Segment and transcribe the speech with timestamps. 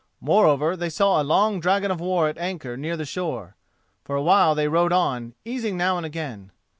[0.19, 3.55] Moreover, they saw a long dragon of war at anchor near the shore.
[4.03, 6.51] For a while they rowed on, easing now and again.